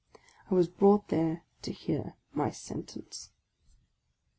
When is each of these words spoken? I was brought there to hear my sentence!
I 0.49 0.55
was 0.55 0.67
brought 0.67 1.09
there 1.09 1.43
to 1.61 1.71
hear 1.71 2.15
my 2.33 2.49
sentence! 2.49 3.29